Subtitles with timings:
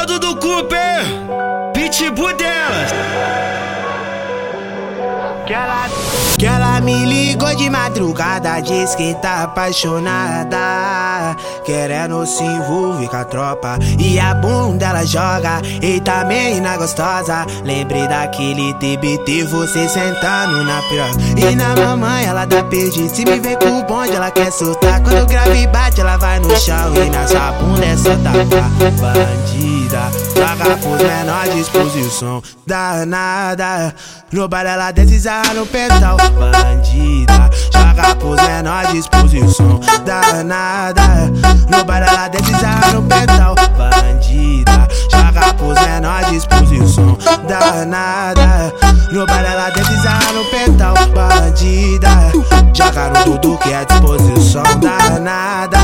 [0.00, 1.04] É o Dudu Cooper,
[1.74, 2.90] pitbull delas.
[5.46, 5.90] Que ela,
[6.38, 11.36] que ela me ligou de madrugada, diz que tá apaixonada.
[11.66, 13.78] Querendo se envolver com a tropa.
[13.98, 17.44] E a bunda ela joga, eita menina gostosa.
[17.62, 21.12] Lembrei daquele TBT, você sentando na piroca.
[21.36, 23.06] E na mamãe ela dá perdi.
[23.10, 25.02] Se me vê com o bonde, ela quer soltar.
[25.02, 26.94] Quando grave bate, ela vai no chão.
[26.94, 28.10] E nessa bunda é só
[29.90, 30.10] tapar.
[30.10, 32.42] Bandida, joga pros menor disposição.
[32.66, 33.94] Danada,
[34.32, 36.16] no bar ela desce no pedal.
[36.16, 39.80] Bandida, joga pros menor disposição.
[40.04, 41.30] Danada,
[41.68, 42.52] no bar ela desce
[42.92, 43.54] no pedal.
[43.76, 47.18] Bandida, joga pros menor disposição.
[47.48, 48.72] Danada,
[49.12, 50.94] no bar ela desce no pedal.
[51.14, 52.32] Bandida,
[52.72, 54.62] joga no tudo que é disposição.
[54.80, 55.78] Danada,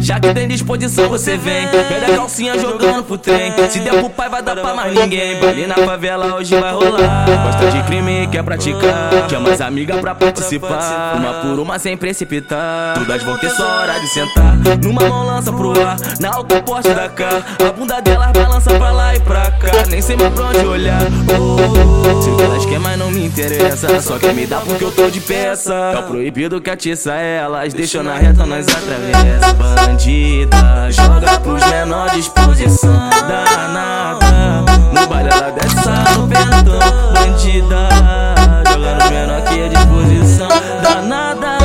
[0.00, 1.66] Já que tem disposição, você vem.
[1.68, 3.52] Pega a calcinha jogando pro trem.
[3.70, 5.40] Se der pro pai, vai dar pra mais ninguém.
[5.40, 7.26] Baile na favela hoje vai rolar.
[7.44, 9.10] Gosta de crime, quer praticar.
[9.30, 11.16] Chama as amigas pra participar.
[11.16, 12.98] Uma por uma sem precipitar.
[12.98, 14.56] Todas vão ter só hora de sentar.
[14.82, 17.42] Numa mão lança pro ar, na outra porta da cá.
[17.66, 19.86] A bunda delas balança pra lá e pra cá.
[19.88, 21.02] Nem sei mais pra onde olhar.
[21.38, 24.00] Oh, que elas querem, mas não me interessa.
[24.00, 25.74] Só quer me dar porque eu tô de peça.
[25.96, 27.72] É proibido que atiça elas.
[27.72, 34.64] Deixa na reta, nós atravessa bandida Joga pros menor disposição danada.
[34.92, 36.78] No baile ela desce no pentão
[37.12, 37.88] Bandida
[38.66, 40.48] Joga no menor que é disposição
[40.82, 41.58] danada.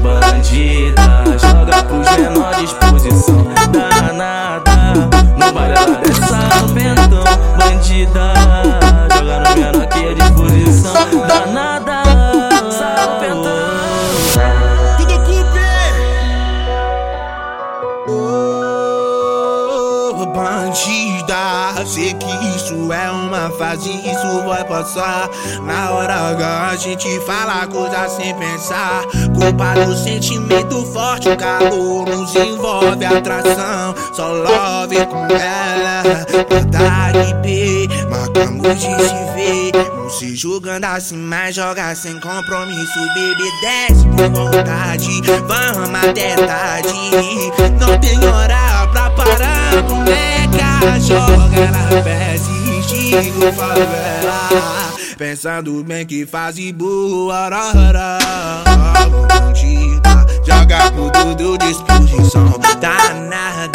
[0.00, 4.72] Bandida Joga pros menor disposição danada.
[5.36, 7.24] No baile ela desce no pentão
[7.58, 8.33] Bandida
[20.44, 21.86] bandida.
[21.86, 25.30] Sei que isso é uma fase, isso vai passar.
[25.62, 29.04] Na hora H a gente fala coisa sem pensar.
[29.34, 33.94] Culpa do sentimento forte, o calor nos envolve atração.
[34.12, 36.02] Só love com ela,
[36.50, 37.88] vontade B.
[38.10, 39.72] Marcamos de se ver.
[39.96, 42.98] Não se julgando assim, mas joga sem compromisso.
[43.14, 46.92] Baby, desce com vontade, vamos até tarde.
[47.80, 48.64] Não tem hora.
[51.14, 54.92] Joga na peça estilo favela.
[55.16, 58.18] Pensando bem que faz boa hora.
[59.28, 62.50] Bandida, joga por tudo disposição.
[62.80, 63.73] Tá nada,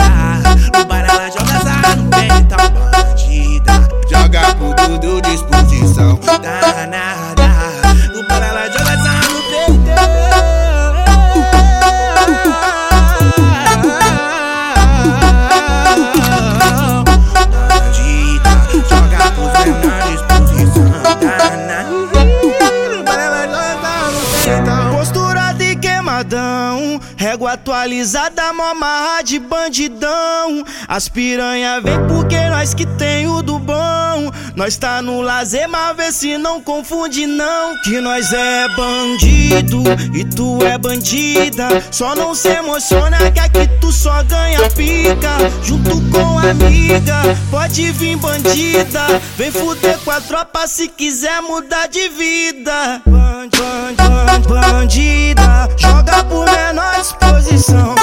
[26.90, 30.64] queimadão, régua atualizada, mó marra de bandidão.
[30.88, 34.32] As piranha vem porque nós que tem o do bom.
[34.56, 37.80] Nós tá no lazer, mas vê se não confunde não.
[37.84, 39.84] Que nós é bandido
[40.14, 41.68] e tu é bandida.
[41.92, 45.38] Só não se emociona que aqui tu só ganha pica.
[45.64, 47.22] Junto com a amiga,
[47.52, 49.22] pode vir bandida.
[49.38, 53.02] Vem fuder com a tropa se quiser mudar de vida.
[53.40, 57.96] Band, band, band, bandida, joga por menor disposição.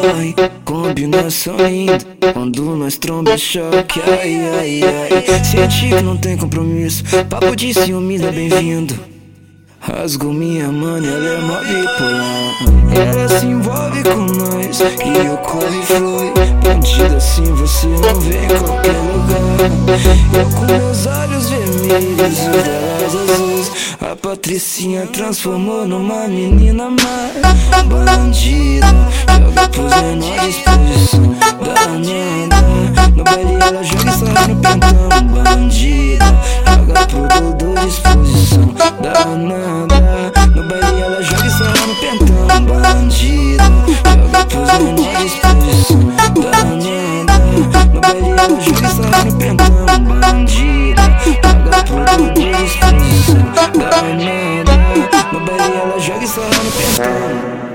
[0.00, 0.34] Corre
[0.64, 1.98] Combinação linda
[2.32, 4.00] Quando nós tromba choque.
[4.06, 5.44] Ai, ai, ai.
[5.44, 8.94] Sente que não tem compromisso Papo de ciúmes é bem-vindo.
[9.78, 12.56] Rasgou minha mano, ela é mó bipolar.
[12.92, 16.32] Ela se envolve com nós E eu corre e flui.
[16.64, 19.70] Bandida assim você não vê em qualquer lugar.
[20.36, 23.55] Eu com meus olhos vermelhos e delas azuis
[24.00, 27.30] A patricinha transformou numa menina má
[28.04, 28.86] Bandida,
[29.38, 32.62] joga pros menor disposição Danada,
[33.16, 35.55] no baile ela joga e sai no pentão
[56.50, 57.65] gonna be done.